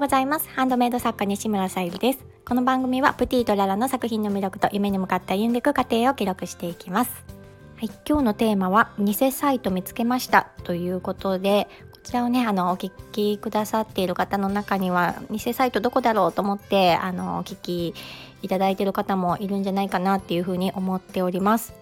[0.00, 0.48] うございます。
[0.48, 2.24] ハンドメイド作家西村さゆりです。
[2.46, 7.22] この番組はプティとララの作品の魅力と夢に向かった歩んでいく過程を記録していきます。
[7.76, 17.94] はい、今日のテーマは偽サイト見つけましたということでこちらをねあのお聞きくださっている方の中には偽サイトどこだろうと思ってあのお聞き
[18.40, 21.79] いただいている方もいるんじゃないかなっていうふうに思っております。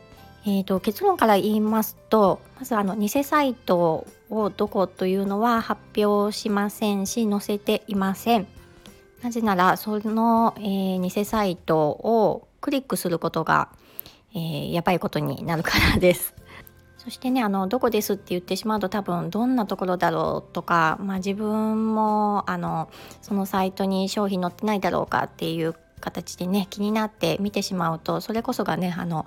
[0.48, 8.46] えーと、結論から言いますとまずあの偽サイトをどこというのは発表しませんし載せていません。
[9.22, 13.68] なぜならその、えー、偽サイトをクリックすることが、
[14.34, 16.34] えー、やばいことになるからです。
[16.96, 22.88] そしてねあのどこですって言ってしまうと多分どんなところだろうとか、まあ、自分もあの
[23.20, 29.26] そのサイトに商品載ってないだろうかっていう形でね気になって見てしまうとそれこそがねあの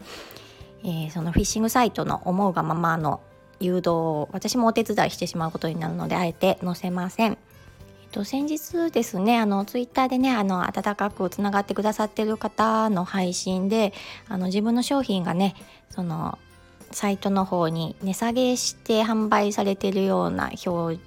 [0.83, 3.21] えー、そのフィッシングサイトの思うがままの
[3.59, 7.33] 誘導を私もお手伝いしてしまうことになるのであえて載せません。
[7.33, 13.93] えっと、先日ですねあのツイッターでねあの温かくつながってくださってる方の配信で
[14.27, 15.55] あの自分の商品がね
[15.89, 16.37] その
[16.91, 20.99] サイトの方に値下げして販売されてるような表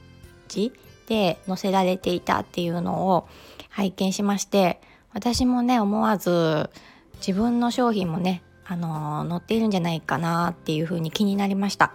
[0.48, 0.72] 示
[1.06, 3.28] で載せられていたっていうのを
[3.68, 4.80] 拝見しまして
[5.12, 6.70] 私もね思わず
[7.16, 11.92] 自分の商品もねあの載っているんじゃないかなっていうふうに気になりました。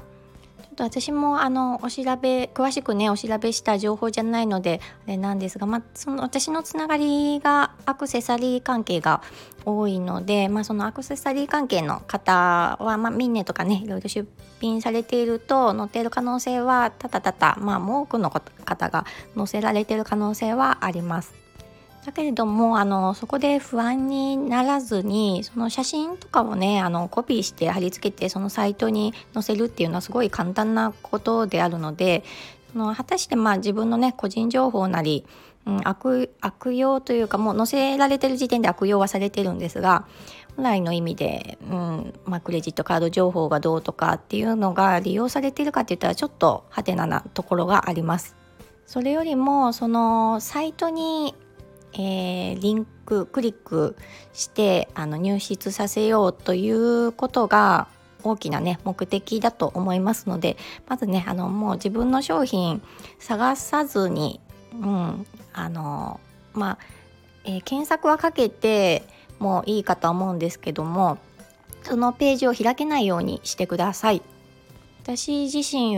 [0.62, 9.22] ちょっと私もあのお調べ詳しくねお調べした情報じゃないのであれなんですが、まあ、その私のつながりがアクセサリー関係が
[9.66, 14.28] 多いので、まあ、そのアクセサリー関係の方は、まあ、ミンネとかねいろいろ出
[14.62, 21.49] 品されていると載っている可能性はたたたた、まあ、多くの方が載せられている可能性はあります。
[22.06, 32.24] だけれどもあのそこで不安にならずにその写真とかをねあのコピーして貼り付けてそのサイトに載せるっていうのはすごい簡単なことであるので
[32.72, 35.26] その果たしてまあ自分のね個人情報なり、
[35.66, 40.08] うん、悪悪用というかもう載せられてる時点で悪用はされてるんですが
[40.56, 48.36] 本来の意味で、うんまあ、クレジットカード情報がどうとかっていうのが利用されてるかって言ったらちょっとハテナなところがあります。
[48.86, 51.36] それよりもそのサイトに
[51.94, 53.96] えー、リンククリック
[54.34, 57.88] してあの入室させようということが
[58.24, 60.58] 大きなね目的だと思いますので
[60.88, 62.82] まずねあのもう自分の商品
[63.18, 64.40] 探さずに、
[64.74, 66.20] うん、あの
[66.54, 66.78] まあ、
[67.46, 69.04] えー、検索はかけて
[69.40, 71.18] もいいかと思うんですけども
[71.84, 74.22] そのページを開けないようにしてください。
[75.02, 75.98] 私自身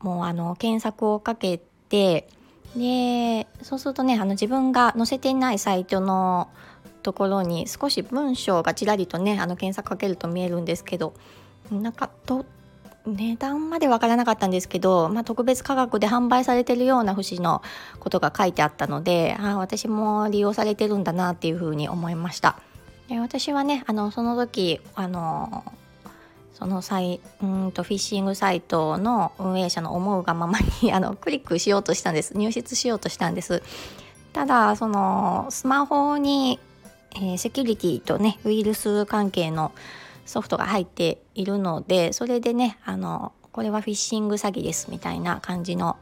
[0.00, 1.58] もあの検索をかけ
[1.88, 2.28] て
[2.76, 6.48] でそうするとねあの自分が載せていないサイトの
[7.02, 11.14] ところに少し文章がちらりとねあの検索かけると見えるんですけど
[11.70, 12.44] なんかと
[13.06, 17.62] 値段まで分からなかったんですけど、まあ、特別価格で販売されてるような節の
[18.00, 22.58] ことが書いてあったのであ私も利用されてるんだなっていうふうに思いました。
[23.08, 25.64] で私はねあのその時あの
[26.64, 33.62] そのサイうんとフィッシングサイトの運営者の思うがままに あのクリックしようとしたんです入室しようとしたんです
[34.32, 36.58] ただそのスマホに、
[37.16, 39.72] えー、セキュリティとねウイルス関係の
[40.24, 45.98] ソフトが入っているのでそれでねあのこれはフィッシング詐欺ですみたいな感じの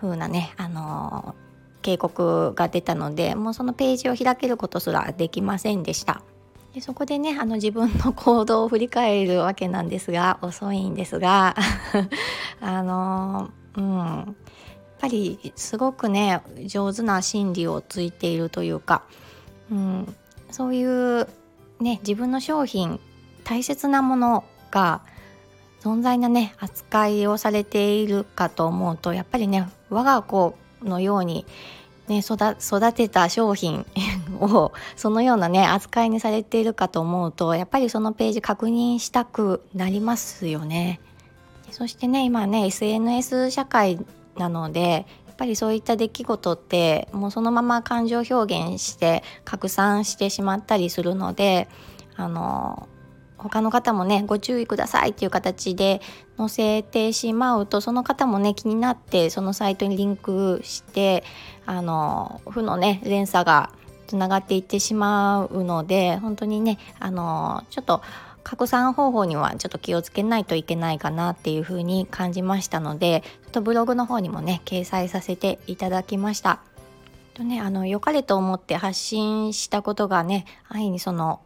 [0.00, 1.36] 風なねあの
[1.82, 6.22] 警告が出たのでもうそのページを開けることすらできませんでした。
[6.76, 11.56] でそこでねあの自分の 行動を振り返るわけなんですが遅いんですが
[12.60, 13.48] あの
[13.78, 14.34] うんやっ
[15.00, 19.04] ぱりすごくね上手な心理をついているというか、
[19.72, 20.16] うん、
[20.50, 21.26] そういう
[21.80, 23.00] ね自分の商品
[23.42, 25.00] 大切なものが
[25.80, 31.46] 存在なね扱いをされているかと思うとやっぱりね我が子のように
[32.08, 33.84] ね、育てた商品
[34.36, 41.00] をそのようなね扱いにされているかと思うとやっぱりそのページ確認したくなりますよね。
[41.70, 43.98] そしてね今ね SNS 社会
[44.36, 51.68] なのでやっぱりそういった出来事ってもうそのまま感情表現して拡散してしまったりするので
[52.16, 52.88] あの
[53.36, 56.00] 他の方もねご注意くださいっていう形で
[56.38, 61.24] 載せてしまうとその方もね気になってそのサイトにリンクして
[61.66, 63.70] あの負のね連鎖が
[64.06, 68.02] つながっていってしまうので本当にねあのちょっと
[68.42, 76.60] 拡散方法にはちょっと気をつけないといけないかなっていうふうに感じましたのでちょっとブログの方にもね掲載させていただきました。
[77.34, 81.40] とねあの良かれと思って発信したことがね安易にその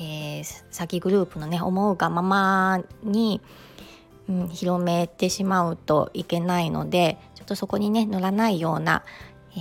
[0.00, 3.40] えー、詐欺グループのね思うがままに、
[4.28, 9.02] うん、広めてしまうといけないのでちょっとそこにね乗らないような、
[9.56, 9.60] え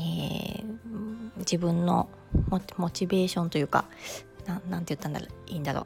[0.60, 0.87] えー、
[1.40, 2.10] 自分の
[2.78, 3.86] モチベーションというか
[4.70, 5.86] なんて言ったんだろういいんだろう。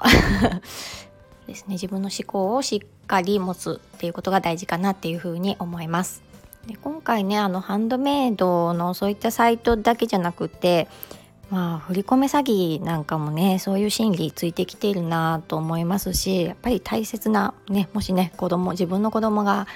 [1.47, 1.73] ですね。
[1.73, 6.23] 自分の思考をしっかり持つっていうことが大事かなっていうふうに思います。
[6.67, 10.87] で今回ねあのハンドメイドのそういったサイトだけじゃなくて
[11.49, 19.67] まあ振り込め詐欺なんかもねそういう心理ついてきているなと思いますしやっぱり大切なねもしね子供自分の子供が、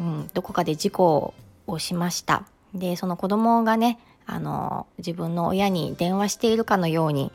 [0.00, 1.34] うん、どこかで事故
[1.66, 2.44] をしました。
[2.72, 7.32] でその子供がねあの自分の親に電話しているかのように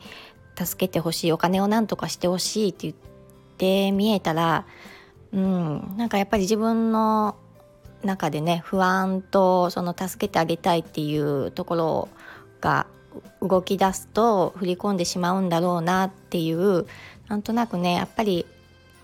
[0.56, 2.94] 助けてほしいお金を何とかしてほしいって言っ
[3.56, 4.66] て見えたら
[5.32, 7.36] うんなんかやっぱり自分の
[8.04, 12.08] 中でね不安とその助けてあげたいっていうところ
[12.60, 12.86] が
[13.40, 16.86] 動き出すと振り込んでしまうんだろうなっていう
[17.28, 18.46] なんとなくねやっぱり、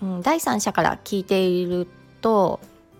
[0.01, 1.87] うん、第三者から聞いている
[2.21, 2.59] と、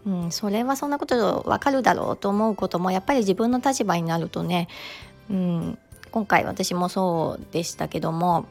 [0.10, 4.68] うん、それはそんなことわかるだろうと思うこともやっぱり自分の立場になるとね、
[5.30, 5.78] うん、
[6.10, 8.46] 今回私もそうでしたけども、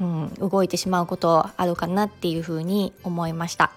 [0.00, 3.70] うん、動いてしまうことあるかなっていうふうに思いました。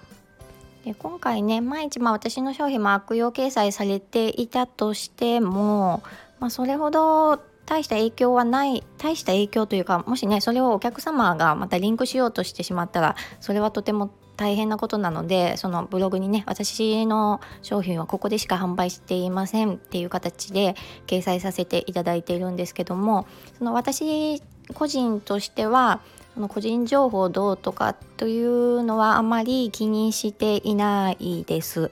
[0.84, 6.02] で今回ね毎日まあ私の商品も悪用掲載されていたとしても、
[6.40, 20.76] まあ、それほど大した影響はない大した影響というかもしねそれをお客様がまたリンクしようとしてしまったらそれはとても大変なことなのでそのブログにね私の商品はここでしか販売していませんっていう形で
[21.08, 23.26] 掲載させていただいているんですけども
[23.58, 24.40] その私
[24.74, 26.00] 個人としては
[26.34, 31.90] その個人情報どうとかというのはあまり気にしていないです。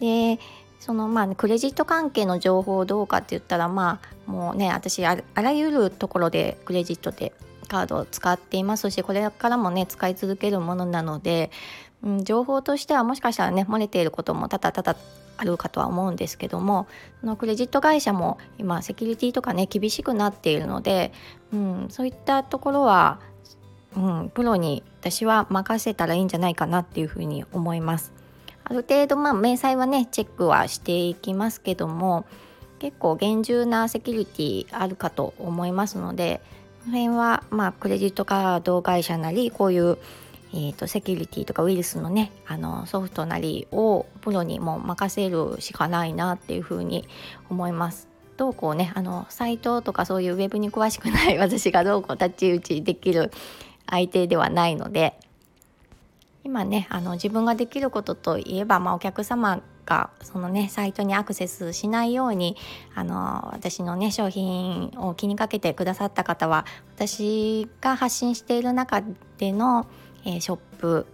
[0.00, 0.40] で
[0.80, 7.32] そのまあクレジット関係の情報どうかって言ったらまあもうね私あらゆるところでクレジットで
[7.68, 11.50] カードを使っていますしこれからもね使い続けるものなので、
[12.02, 14.98] うん、情報としてはもしかしたらね漏れていることも多々多々
[15.36, 16.88] あるかとは思うんですけども
[17.22, 21.12] のクレジット会社も今セキュリティとかね厳しくなっているので、
[21.52, 23.20] うん、そういったところは、
[23.96, 28.12] うん、プロに私は任せたらいいんじゃないかなっていうふうに思います。
[28.64, 32.26] ある程度まあ明細はねチェックはしていきますけども
[32.78, 36.42] 結構厳重なセキュリティあるかと思いますので
[36.88, 39.98] の辺はまあクレジットカード会社なりこういう、
[40.52, 47.06] えーと、セキュリティとかウイルスのねあのソフトなりをプロにも任せるしかないなっていうふうに
[47.50, 48.08] 思います。
[48.36, 53.32] どうこうねあのサイトとかそういうウェブに詳しくない 私がどうこう太刀打ちできる
[53.90, 55.18] 相手ではないので
[56.44, 62.56] 今ねあの自分ができることといえば、まあ、お客様がそのねサイトにアクセスしないように
[62.94, 69.02] あの私のね商品を気にかけてくださった方は私が発信している中
[69.38, 69.86] での、
[70.26, 71.06] えー、ショップ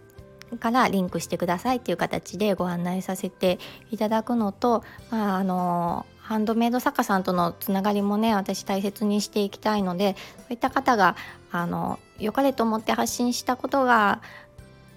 [0.58, 3.58] からリンクしてくださいっていう形でご案内させて
[3.90, 11.16] いただくのと、まあ、あのハンドメイド作家さんとのつながりもね私大切にしていきたいのでそういった方が
[11.52, 14.20] あの良かれと思って発信したことが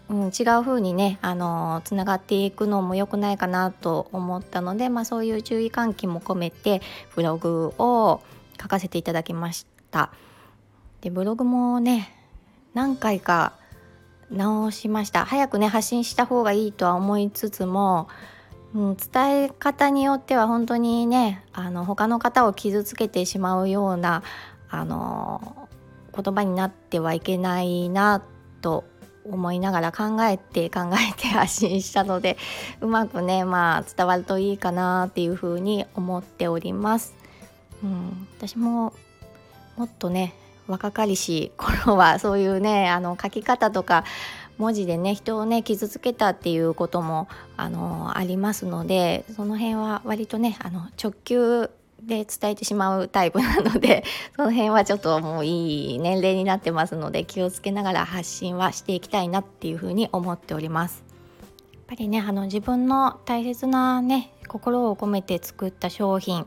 [0.10, 6.82] うん、違う風にねあのつながっていくのも良くないかなと思ったので、まあ、そういう注意喚起も込めて
[7.16, 8.22] ブログを
[8.62, 10.12] 書かせていただきました。
[11.02, 12.14] でブログもね
[12.74, 13.54] 何回か
[14.32, 15.26] 直しました。
[15.26, 18.08] 早くね発信した方がいいとは思いつつも、
[18.74, 24.24] うん、伝え方によっては本当にねあの他の方を傷つけてしまうような
[24.70, 25.68] あの
[26.16, 28.24] 言葉になってはいけないな
[28.62, 28.86] と
[29.32, 32.38] 思いながら考えて考えて発信したので
[32.82, 37.14] うまくね まあ伝わるといいかなっていうふうに思っております。
[37.84, 38.94] うん、私も
[39.76, 40.34] もっとね
[40.68, 44.04] 若かりし頃は そういうねあの書き方とか
[44.58, 51.70] 文字でね人をね傷つけたっていうこともあのありますのでその辺は割とねあの直球
[52.02, 54.04] で伝えてしまうタイプなので
[54.36, 61.04] その辺はちょっともういい年齢になってますので気をつけながら発信はしていきたいなっていうふうに思っております。
[61.74, 66.46] やっぱりねあの自分の大切なね心を込めて作った商品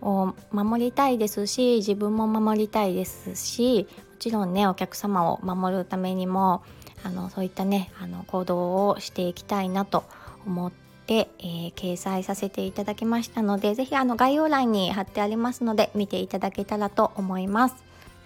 [0.00, 6.62] を守りたいですし自分も守りたいですしもちろんねお客様を守るためにも
[7.04, 10.02] あのそういったねあの行動をしていきたいなと
[10.46, 17.74] 思ってで、えー、掲載させていただきましたので是非あの概要欄に貼ってありますので見ていただけたらと思います。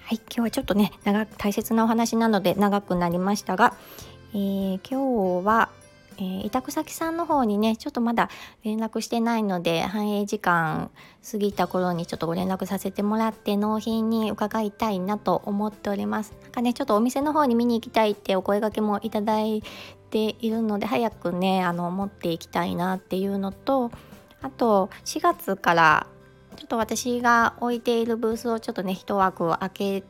[0.05, 3.75] はい、今日はちょっとね長大切なお話なので長くなりましたが、
[4.35, 5.66] えー、今日は
[6.19, 8.31] えー、委託先さんの方にねちょっとまだ
[8.65, 10.91] 連絡してないので反映時間
[11.31, 16.35] 過ぎた頃にちょっとご連絡させてもらって納品に伺いたいなと思っております。
[16.43, 19.63] なんかねちょっとお店の方に見に行きたいってお声がけもいただい
[20.11, 23.91] ているので早くねあの持っていきたいなっていうのと
[24.43, 26.07] あと4月から
[26.57, 30.05] ちょっと私が置いているブースをちょっとね一枠を開け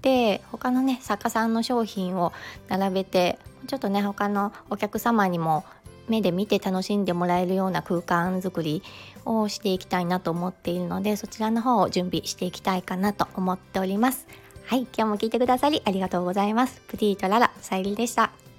[0.00, 2.32] て他のね作家さんの商品を
[2.68, 5.64] 並べてちょっとね他のお客様にも
[6.08, 8.82] 目で見て楽しんでもらえるような空間づくり
[9.24, 14.26] をしていきたいなと思っているのでそちらの方を準備していきたいかなと思っております。
[14.66, 16.80] はい今日も聞いてくださりありがとうございます。
[16.88, 18.49] プティとララさゆりでした。